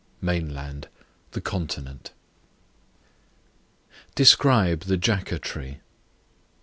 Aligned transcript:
Mainland, 0.19 0.87
the 1.29 1.41
continent. 1.41 2.09
Describe 4.15 4.85
the 4.85 4.97
Jaca 4.97 5.39
Tree. 5.39 5.77